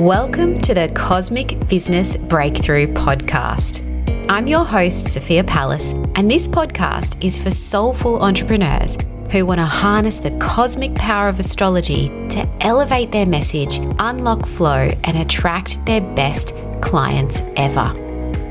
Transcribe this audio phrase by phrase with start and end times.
[0.00, 3.84] Welcome to the Cosmic Business Breakthrough Podcast.
[4.30, 8.96] I'm your host, Sophia Palace, and this podcast is for soulful entrepreneurs
[9.30, 14.90] who want to harness the cosmic power of astrology to elevate their message, unlock flow,
[15.04, 17.92] and attract their best clients ever.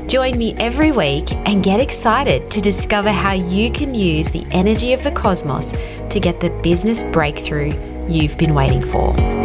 [0.06, 4.92] Join me every week and get excited to discover how you can use the energy
[4.92, 5.72] of the cosmos
[6.10, 7.74] to get the business breakthrough
[8.08, 9.39] you've been waiting for.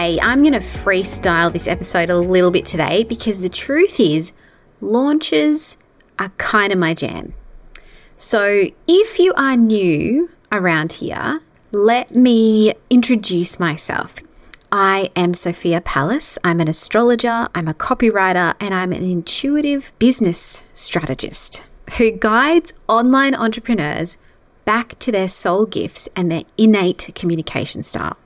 [0.00, 4.32] I'm going to freestyle this episode a little bit today because the truth is,
[4.80, 5.76] launches
[6.18, 7.34] are kind of my jam.
[8.16, 14.14] So if you are new around here, let me introduce myself.
[14.72, 16.38] I am Sophia Palace.
[16.42, 21.62] I'm an astrologer, I'm a copywriter, and I'm an intuitive business strategist
[21.98, 24.16] who guides online entrepreneurs
[24.64, 28.16] back to their soul gifts and their innate communication style.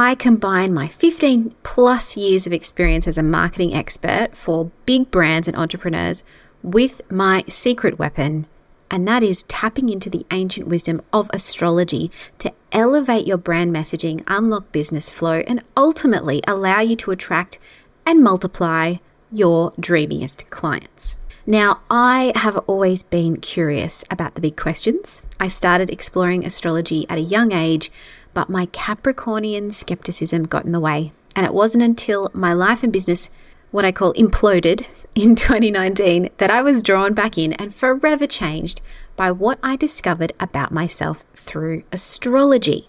[0.00, 5.48] I combine my 15 plus years of experience as a marketing expert for big brands
[5.48, 6.22] and entrepreneurs
[6.62, 8.46] with my secret weapon,
[8.92, 14.22] and that is tapping into the ancient wisdom of astrology to elevate your brand messaging,
[14.28, 17.58] unlock business flow, and ultimately allow you to attract
[18.06, 18.98] and multiply
[19.32, 21.16] your dreamiest clients.
[21.44, 25.22] Now, I have always been curious about the big questions.
[25.40, 27.90] I started exploring astrology at a young age
[28.34, 31.12] but my Capricornian skepticism got in the way.
[31.34, 33.30] And it wasn't until my life and business,
[33.70, 38.80] what I call imploded in 2019, that I was drawn back in and forever changed
[39.16, 42.88] by what I discovered about myself through astrology.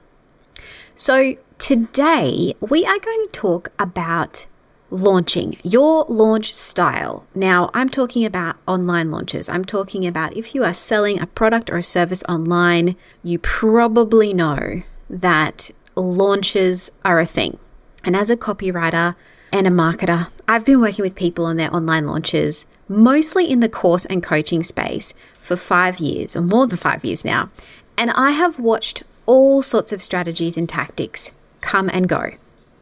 [0.95, 4.48] So, today we are going to talk about
[4.92, 7.26] launching your launch style.
[7.36, 9.50] Now, I'm talking about online launches.
[9.50, 14.33] I'm talking about if you are selling a product or a service online, you probably
[14.33, 17.58] know that launches are a thing.
[18.03, 19.15] And as a copywriter
[19.52, 23.69] and a marketer, I've been working with people on their online launches, mostly in the
[23.69, 27.49] course and coaching space, for five years or more than five years now.
[27.98, 31.31] And I have watched all sorts of strategies and tactics
[31.61, 32.31] come and go.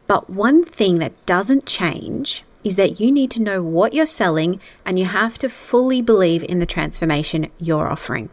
[0.06, 4.60] But one thing that doesn't change is that you need to know what you're selling
[4.84, 8.30] and you have to fully believe in the transformation you're offering.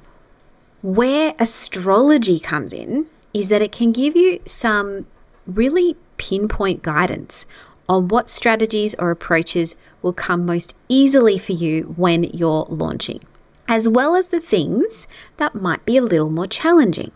[0.82, 5.06] Where astrology comes in is that it can give you some
[5.46, 7.46] really pinpoint guidance
[7.88, 13.20] on what strategies or approaches will come most easily for you when you're launching,
[13.68, 17.12] as well as the things that might be a little more challenging.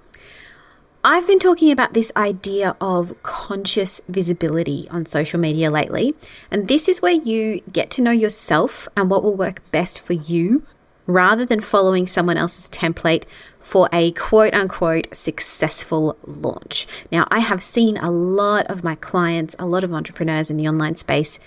[1.06, 6.16] I've been talking about this idea of conscious visibility on social media lately,
[6.52, 10.14] and this is where you get to know yourself and what will work best for
[10.14, 10.64] you
[11.08, 13.24] rather than following someone else's template
[13.60, 16.88] for a quote unquote successful launch.
[17.12, 20.68] Now, I have seen a lot of my clients, a lot of entrepreneurs in the
[20.68, 21.40] online space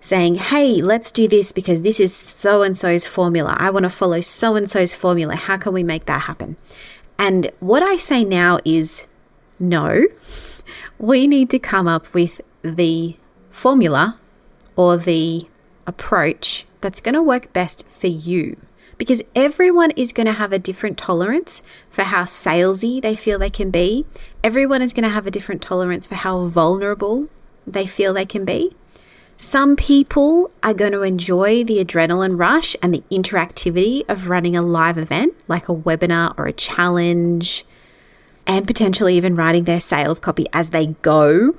[0.00, 3.56] saying, Hey, let's do this because this is so and so's formula.
[3.58, 5.36] I want to follow so and so's formula.
[5.36, 6.56] How can we make that happen?
[7.18, 9.06] And what I say now is
[9.58, 10.04] no,
[10.98, 13.16] we need to come up with the
[13.50, 14.18] formula
[14.74, 15.46] or the
[15.86, 18.56] approach that's going to work best for you
[19.00, 23.48] because everyone is going to have a different tolerance for how salesy they feel they
[23.48, 24.04] can be.
[24.44, 27.30] Everyone is going to have a different tolerance for how vulnerable
[27.66, 28.76] they feel they can be.
[29.38, 34.60] Some people are going to enjoy the adrenaline rush and the interactivity of running a
[34.60, 37.64] live event like a webinar or a challenge,
[38.46, 41.54] and potentially even writing their sales copy as they go,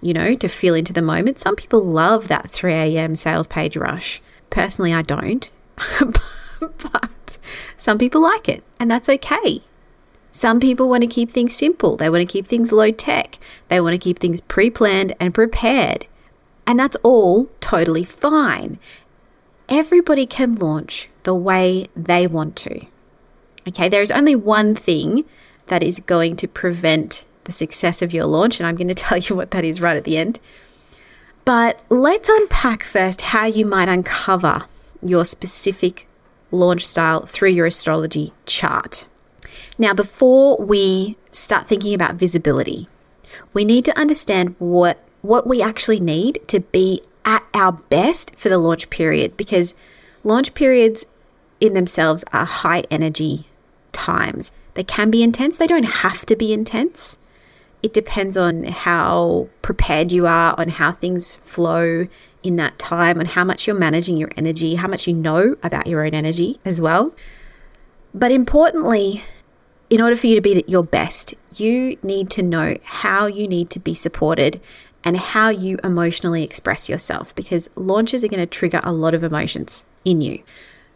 [0.00, 1.40] you know, to feel into the moment.
[1.40, 3.16] Some people love that 3 a.m.
[3.16, 4.22] sales page rush.
[4.50, 5.50] Personally, I don't.
[6.92, 7.38] but
[7.76, 9.62] some people like it, and that's okay.
[10.32, 11.96] Some people want to keep things simple.
[11.96, 13.38] They want to keep things low tech.
[13.68, 16.06] They want to keep things pre planned and prepared.
[16.66, 18.78] And that's all totally fine.
[19.68, 22.86] Everybody can launch the way they want to.
[23.66, 25.24] Okay, there is only one thing
[25.66, 29.18] that is going to prevent the success of your launch, and I'm going to tell
[29.18, 30.38] you what that is right at the end.
[31.44, 34.66] But let's unpack first how you might uncover
[35.02, 36.06] your specific
[36.50, 39.06] launch style through your astrology chart.
[39.78, 42.88] Now, before we start thinking about visibility,
[43.52, 48.48] we need to understand what, what we actually need to be at our best for
[48.48, 49.74] the launch period because
[50.24, 51.06] launch periods
[51.60, 53.46] in themselves are high energy
[53.92, 54.52] times.
[54.74, 57.18] They can be intense, they don't have to be intense.
[57.82, 62.06] It depends on how prepared you are, on how things flow
[62.42, 65.86] in that time and how much you're managing your energy, how much you know about
[65.86, 67.14] your own energy as well.
[68.14, 69.22] But importantly,
[69.88, 73.70] in order for you to be your best, you need to know how you need
[73.70, 74.60] to be supported
[75.02, 79.24] and how you emotionally express yourself because launches are going to trigger a lot of
[79.24, 80.42] emotions in you.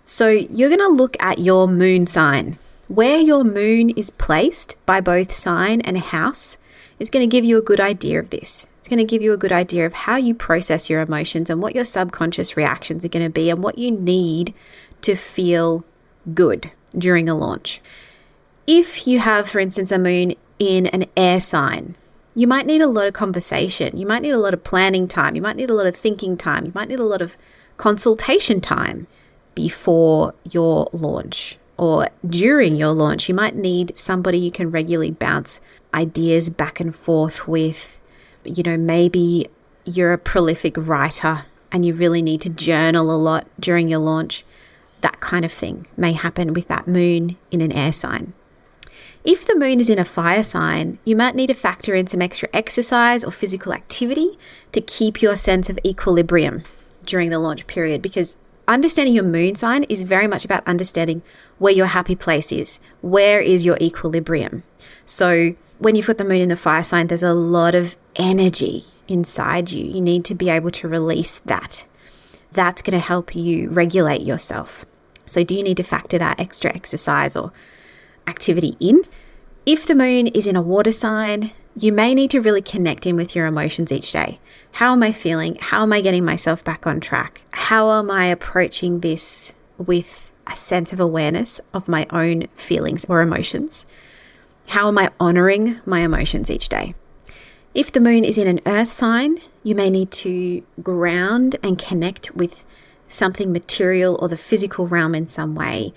[0.07, 2.59] So you're going to look at your moon sign.
[2.89, 6.59] Where your moon is placed by both sign and house
[6.99, 8.67] is going to give you a good idea of this.
[8.79, 11.63] It's going to give you a good idea of how you process your emotions and
[11.63, 14.55] what your subconscious reactions are going to be and what you need
[15.03, 15.85] to feel
[16.33, 17.81] good during a launch.
[18.67, 21.97] If you have, for instance, a moon in an air sign,
[22.35, 23.97] you might need a lot of conversation.
[23.97, 25.37] You might need a lot of planning time.
[25.37, 26.67] You might need a lot of thinking time.
[26.67, 27.37] You might need a lot of
[27.77, 29.07] consultation time
[29.55, 33.29] before your launch or during your launch.
[33.29, 35.61] You might need somebody you can regularly bounce
[35.93, 38.01] ideas back and forth with.
[38.45, 39.49] You know, maybe
[39.85, 44.45] you're a prolific writer and you really need to journal a lot during your launch.
[45.01, 48.33] That kind of thing may happen with that moon in an air sign.
[49.25, 52.21] If the moon is in a fire sign, you might need to factor in some
[52.21, 54.39] extra exercise or physical activity
[54.73, 56.63] to keep your sense of equilibrium
[57.07, 58.37] during the launch period because
[58.69, 61.23] understanding your moon sign is very much about understanding
[61.59, 62.81] where your happy place is.
[63.01, 64.63] Where is your equilibrium?
[65.07, 68.85] So, when you've got the moon in the fire sign, there's a lot of energy
[69.09, 69.85] inside you.
[69.85, 71.87] You need to be able to release that.
[72.53, 74.87] That's going to help you regulate yourself.
[75.27, 77.53] So, do you need to factor that extra exercise or
[78.27, 79.03] activity in.
[79.67, 83.17] If the moon is in a water sign, you may need to really connect in
[83.17, 84.39] with your emotions each day.
[84.73, 85.57] How am I feeling?
[85.61, 87.43] How am I getting myself back on track?
[87.69, 93.23] How am I approaching this with a sense of awareness of my own feelings or
[93.23, 93.87] emotions?
[94.69, 96.95] How am I honoring my emotions each day?
[97.75, 102.35] If the moon is in an earth sign, you may need to ground and connect
[102.37, 102.67] with
[103.09, 105.95] something material or the physical realm in some way.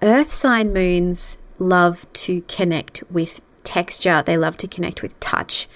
[0.00, 5.66] Earth sign moons love to connect with texture, they love to connect with touch.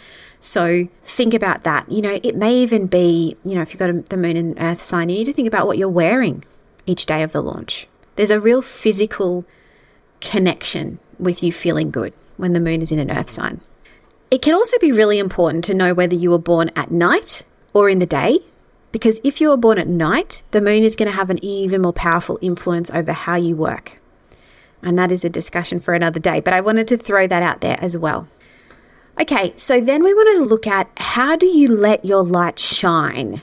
[0.43, 1.91] So think about that.
[1.91, 4.61] You know, it may even be, you know, if you've got a, the moon and
[4.61, 6.45] earth sign, you need to think about what you're wearing
[6.85, 7.87] each day of the launch.
[8.17, 9.45] There's a real physical
[10.21, 13.61] connection with you feeling good when the moon is in an earth sign.
[14.33, 17.89] It can also be really important to know whether you were born at night or
[17.89, 18.41] in the day,
[18.91, 21.83] because if you were born at night, the moon is going to have an even
[21.83, 24.01] more powerful influence over how you work.
[24.83, 27.61] And that is a discussion for another day, but I wanted to throw that out
[27.61, 28.27] there as well.
[29.21, 33.43] Okay, so then we want to look at how do you let your light shine?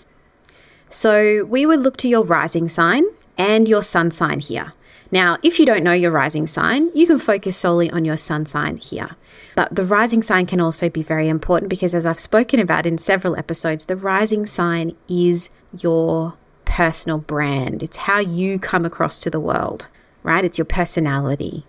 [0.89, 3.05] So we would look to your rising sign
[3.37, 4.73] and your sun sign here.
[5.11, 8.45] Now, if you don't know your rising sign, you can focus solely on your sun
[8.45, 9.15] sign here.
[9.55, 12.97] But the rising sign can also be very important because, as I've spoken about in
[12.97, 16.35] several episodes, the rising sign is your
[16.65, 17.81] personal brand.
[17.81, 19.87] It's how you come across to the world
[20.23, 20.43] right?
[20.43, 21.65] It's your personality.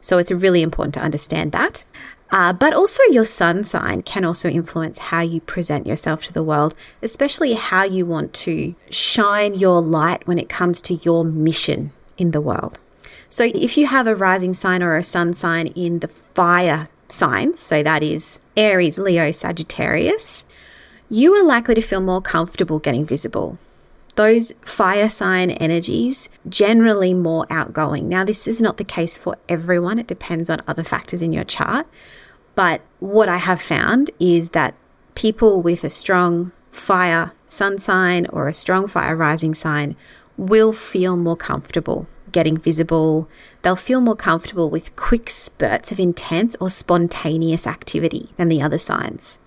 [0.00, 1.84] So it's really important to understand that.
[2.30, 6.42] Uh, but also, your sun sign can also influence how you present yourself to the
[6.42, 11.90] world, especially how you want to shine your light when it comes to your mission
[12.18, 12.80] in the world.
[13.30, 17.60] So, if you have a rising sign or a sun sign in the fire signs,
[17.60, 20.44] so that is Aries, Leo, Sagittarius,
[21.08, 23.58] you are likely to feel more comfortable getting visible
[24.18, 28.08] those fire sign energies generally more outgoing.
[28.08, 31.44] Now, this is not the case for everyone, it depends on other factors in your
[31.44, 31.86] chart.
[32.56, 34.74] But what I have found is that
[35.14, 39.94] people with a strong fire sun sign or a strong fire rising sign
[40.36, 43.28] will feel more comfortable getting visible.
[43.62, 48.78] They'll feel more comfortable with quick spurts of intense or spontaneous activity than the other
[48.78, 49.38] signs.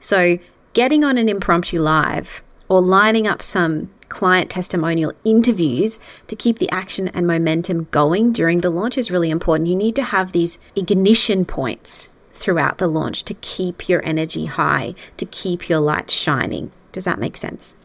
[0.00, 0.38] So,
[0.72, 6.70] getting on an impromptu live or lining up some client testimonial interviews to keep the
[6.70, 9.68] action and momentum going during the launch is really important.
[9.68, 14.94] You need to have these ignition points throughout the launch to keep your energy high,
[15.18, 16.72] to keep your light shining.
[16.92, 17.76] Does that make sense?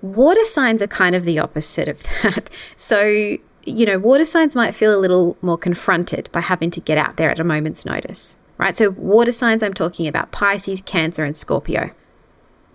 [0.00, 2.50] Water signs are kind of the opposite of that.
[2.76, 3.02] So,
[3.64, 7.16] you know, water signs might feel a little more confronted by having to get out
[7.16, 8.76] there at a moment's notice, right?
[8.76, 11.90] So, water signs, I'm talking about Pisces, Cancer, and Scorpio.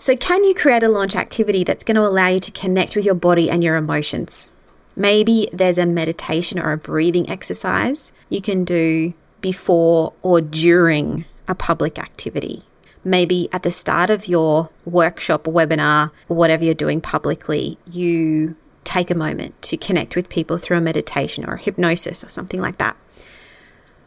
[0.02, 3.04] So, can you create a launch activity that's going to allow you to connect with
[3.04, 4.48] your body and your emotions?
[4.96, 11.54] Maybe there's a meditation or a breathing exercise you can do before or during a
[11.54, 12.64] public activity.
[13.04, 18.56] Maybe at the start of your workshop or webinar or whatever you're doing publicly, you
[18.86, 22.62] take a moment to connect with people through a meditation or a hypnosis or something
[22.62, 22.96] like that.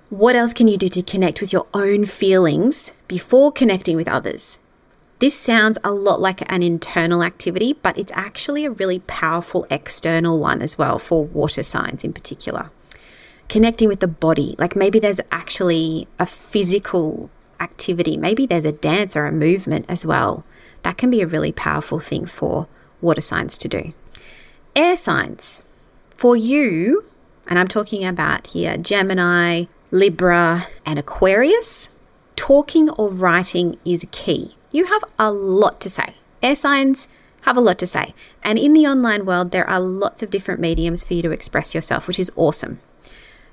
[0.09, 4.59] What else can you do to connect with your own feelings before connecting with others?
[5.23, 10.41] This sounds a lot like an internal activity, but it's actually a really powerful external
[10.41, 12.71] one as well for water signs in particular.
[13.49, 14.57] connecting with the body.
[14.59, 20.05] Like maybe there's actually a physical activity, maybe there's a dance or a movement as
[20.07, 20.43] well.
[20.83, 22.67] That can be a really powerful thing for
[23.01, 23.93] water signs to do.
[24.75, 25.63] Air signs.
[26.17, 27.05] For you,
[27.47, 31.91] and I'm talking about here Gemini, Libra, and Aquarius,
[32.35, 34.57] talking or writing is key.
[34.73, 36.17] You have a lot to say.
[36.43, 37.07] Air signs
[37.43, 38.15] have a lot to say.
[38.43, 41.75] And in the online world, there are lots of different mediums for you to express
[41.75, 42.81] yourself, which is awesome.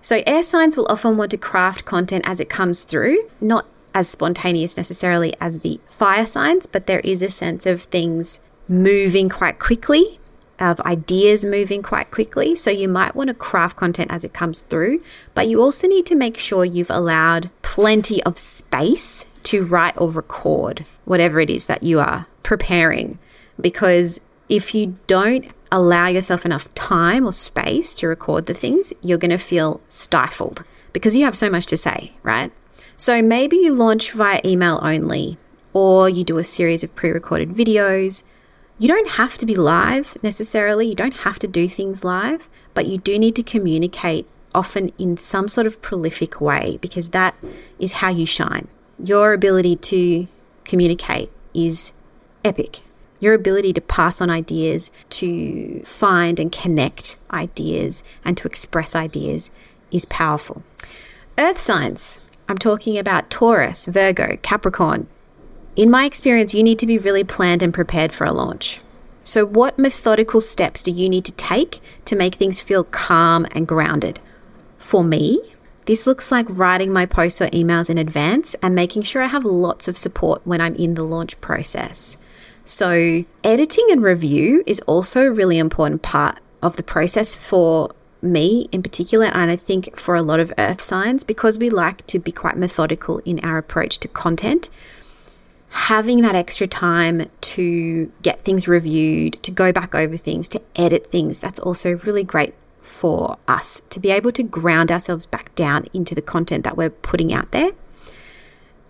[0.01, 4.07] So, air signs will often want to craft content as it comes through, not as
[4.07, 9.59] spontaneous necessarily as the fire signs, but there is a sense of things moving quite
[9.59, 10.19] quickly,
[10.57, 12.55] of ideas moving quite quickly.
[12.55, 16.05] So, you might want to craft content as it comes through, but you also need
[16.05, 21.65] to make sure you've allowed plenty of space to write or record whatever it is
[21.67, 23.17] that you are preparing.
[23.59, 29.17] Because if you don't allow yourself enough time or space to record the things, you're
[29.17, 32.51] going to feel stifled because you have so much to say, right?
[32.97, 35.37] So maybe you launch via email only,
[35.73, 38.23] or you do a series of pre recorded videos.
[38.77, 42.87] You don't have to be live necessarily, you don't have to do things live, but
[42.87, 47.35] you do need to communicate often in some sort of prolific way because that
[47.77, 48.67] is how you shine.
[49.03, 50.27] Your ability to
[50.65, 51.93] communicate is
[52.43, 52.81] epic.
[53.21, 59.51] Your ability to pass on ideas, to find and connect ideas, and to express ideas
[59.91, 60.63] is powerful.
[61.37, 62.21] Earth signs.
[62.47, 65.07] I'm talking about Taurus, Virgo, Capricorn.
[65.75, 68.81] In my experience, you need to be really planned and prepared for a launch.
[69.23, 73.67] So, what methodical steps do you need to take to make things feel calm and
[73.67, 74.19] grounded?
[74.79, 75.39] For me,
[75.89, 79.43] this looks like writing my posts or emails in advance and making sure I have
[79.43, 82.15] lots of support when I'm in the launch process.
[82.63, 87.89] So, editing and review is also a really important part of the process for
[88.21, 92.05] me in particular, and I think for a lot of earth signs, because we like
[92.05, 94.69] to be quite methodical in our approach to content.
[95.69, 101.07] Having that extra time to get things reviewed, to go back over things, to edit
[101.07, 105.85] things, that's also really great for us to be able to ground ourselves back down
[105.93, 107.71] into the content that we're putting out there.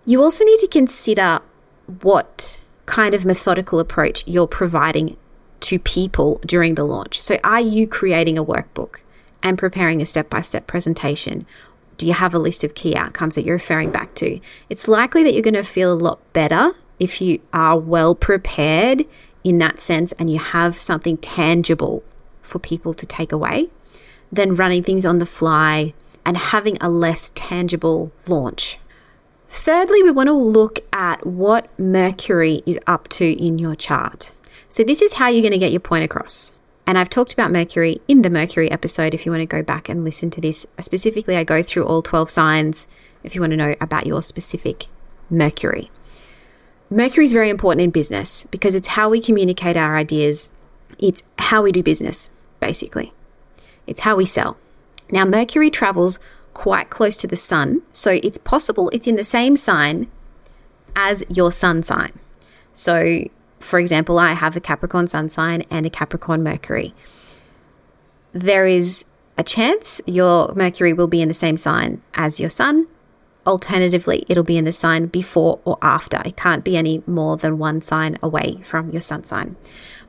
[0.04, 1.40] You also need to consider
[2.02, 5.16] what kind of methodical approach you're providing
[5.60, 7.20] to people during the launch.
[7.22, 9.02] So, are you creating a workbook
[9.42, 11.46] and preparing a step by step presentation?
[11.96, 14.40] Do you have a list of key outcomes that you're referring back to?
[14.70, 19.04] It's likely that you're going to feel a lot better if you are well prepared
[19.44, 22.02] in that sense and you have something tangible
[22.42, 23.68] for people to take away
[24.32, 25.94] than running things on the fly
[26.24, 28.78] and having a less tangible launch.
[29.48, 34.32] Thirdly, we want to look at what Mercury is up to in your chart.
[34.68, 36.54] So, this is how you're going to get your point across.
[36.86, 39.88] And I've talked about Mercury in the Mercury episode if you want to go back
[39.88, 40.66] and listen to this.
[40.78, 42.86] Specifically, I go through all 12 signs
[43.24, 44.86] if you want to know about your specific
[45.28, 45.90] Mercury.
[46.88, 50.50] Mercury is very important in business because it's how we communicate our ideas,
[50.98, 53.12] it's how we do business, basically.
[53.90, 54.56] It's how we sell.
[55.10, 56.20] Now, Mercury travels
[56.54, 57.82] quite close to the sun.
[57.92, 60.06] So it's possible it's in the same sign
[60.94, 62.12] as your sun sign.
[62.72, 63.24] So,
[63.58, 66.94] for example, I have a Capricorn sun sign and a Capricorn Mercury.
[68.32, 69.04] There is
[69.36, 72.86] a chance your Mercury will be in the same sign as your sun.
[73.50, 76.22] Alternatively, it'll be in the sign before or after.
[76.24, 79.56] It can't be any more than one sign away from your sun sign.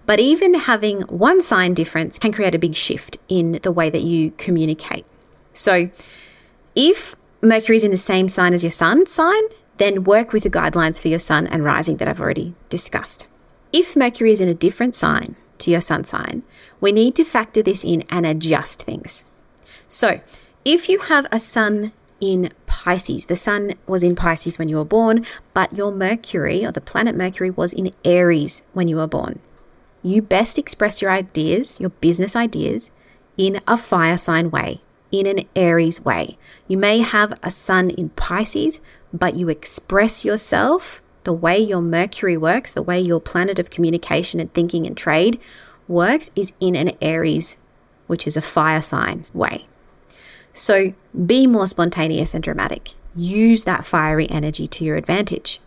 [0.06, 4.04] But even having one sign difference can create a big shift in the way that
[4.04, 5.08] you communicate.
[5.54, 5.90] So,
[6.76, 9.42] if Mercury is in the same sign as your sun sign,
[9.78, 13.26] then work with the guidelines for your sun and rising that I've already discussed.
[13.74, 16.44] If Mercury is in a different sign to your sun sign,
[16.80, 19.26] we need to factor this in and adjust things.
[19.88, 20.22] So,
[20.64, 22.52] if you have a sun in
[22.84, 25.24] Pisces, the sun was in Pisces when you were born,
[25.54, 29.40] but your Mercury or the planet Mercury was in Aries when you were born.
[30.02, 32.92] You best express your ideas, your business ideas,
[33.38, 36.38] in a fire sign way in an Aries way.
[36.68, 38.80] You may have a sun in Pisces,
[39.14, 44.40] but you express yourself the way your Mercury works, the way your planet of communication
[44.40, 45.40] and thinking and trade
[45.88, 47.58] works, is in an Aries,
[48.08, 49.68] which is a fire sign way.
[50.54, 50.94] So
[51.26, 52.94] be more spontaneous and dramatic.
[53.16, 55.60] Use that fiery energy to your advantage.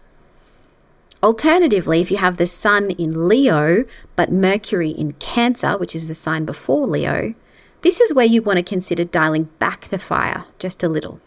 [1.23, 6.15] Alternatively, if you have the sun in Leo, but Mercury in Cancer, which is the
[6.15, 7.35] sign before Leo,
[7.81, 11.21] this is where you want to consider dialing back the fire just a little.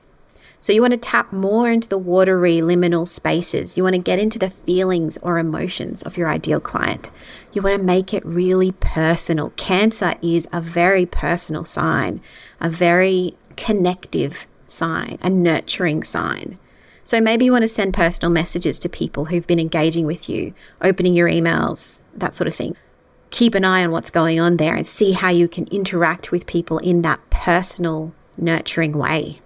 [0.59, 3.77] So you want to tap more into the watery liminal spaces.
[3.77, 7.11] You want to get into the feelings or emotions of your ideal client.
[7.53, 9.51] You want to make it really personal.
[9.55, 12.21] Cancer is a very personal sign,
[12.59, 16.57] a very connective sign, a nurturing sign.
[17.03, 20.53] So maybe you want to send personal messages to people who've been engaging with you,
[20.81, 22.75] opening your emails, that sort of thing.
[23.29, 26.45] Keep an eye on what's going on there and see how you can interact with
[26.45, 29.41] people in that personal, nurturing way.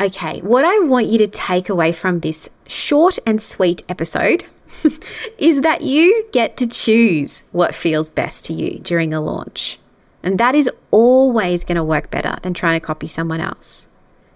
[0.00, 4.46] Okay, what I want you to take away from this short and sweet episode
[5.38, 9.78] is that you get to choose what feels best to you during a launch.
[10.22, 13.88] And that is always going to work better than trying to copy someone else.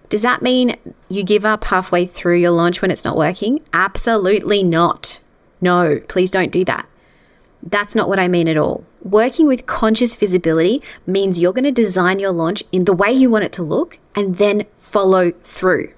[0.09, 0.77] Does that mean
[1.09, 3.63] you give up halfway through your launch when it's not working?
[3.73, 5.21] Absolutely not.
[5.61, 6.89] No, please don't do that.
[7.63, 8.85] That's not what I mean at all.
[9.03, 13.31] Working with conscious visibility means you're going to design your launch in the way you
[13.31, 15.93] want it to look and then follow through.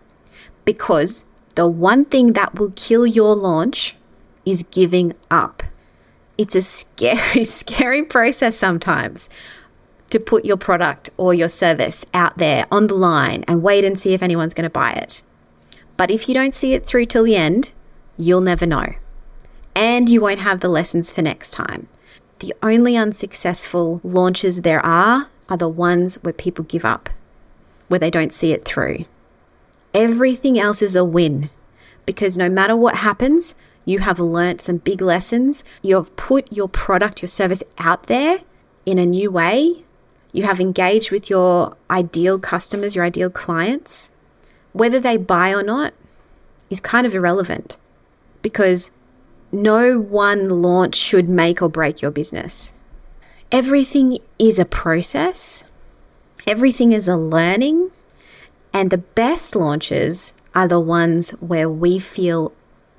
[0.64, 3.96] Because the one thing that will kill your launch
[4.46, 5.62] is giving up.
[6.38, 9.28] It's a scary, scary process sometimes
[10.10, 13.98] to put your product or your service out there on the line and wait and
[13.98, 15.22] see if anyone's going to buy it.
[15.96, 17.72] But if you don't see it through till the end,
[18.16, 18.94] you'll never know.
[19.74, 21.88] And you won't have the lessons for next time.
[22.40, 27.10] The only unsuccessful launches there are are the ones where people give up,
[27.88, 29.04] where they don't see it through.
[29.92, 31.50] Everything else is a win
[32.06, 35.64] because no matter what happens, you have learnt some big lessons.
[35.82, 38.40] You have put your product, your service out there
[38.86, 39.84] in a new way
[40.38, 44.12] you have engaged with your ideal customers, your ideal clients.
[44.72, 45.92] Whether they buy or not
[46.70, 47.76] is kind of irrelevant
[48.40, 48.92] because
[49.50, 52.72] no one launch should make or break your business.
[53.50, 55.64] Everything is a process,
[56.46, 57.90] everything is a learning,
[58.72, 62.52] and the best launches are the ones where we feel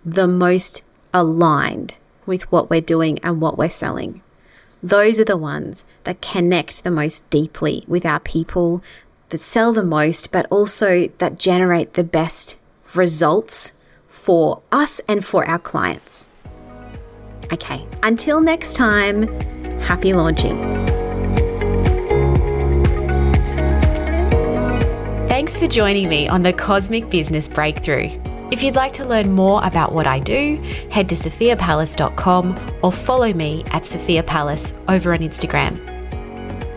[0.03, 0.81] the most
[1.13, 4.22] aligned with what we're doing and what we're selling.
[4.81, 8.82] Those are the ones that connect the most deeply with our people,
[9.30, 12.58] that sell the most, but also that generate the best
[12.95, 13.73] results
[14.08, 16.27] for us and for our clients.
[17.51, 19.27] Okay, until next time,
[19.82, 20.58] happy launching.
[25.27, 28.29] Thanks for joining me on the Cosmic Business Breakthrough.
[28.51, 30.55] If you'd like to learn more about what I do,
[30.89, 35.77] head to sophiapalace.com or follow me at Sophia Palace over on Instagram.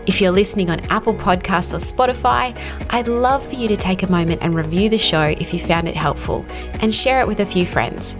[0.05, 2.55] If you're listening on Apple Podcasts or Spotify,
[2.89, 5.87] I'd love for you to take a moment and review the show if you found
[5.87, 6.45] it helpful
[6.81, 8.17] and share it with a few friends.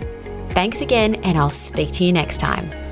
[0.51, 2.83] Thanks again, and I'll speak to you next time.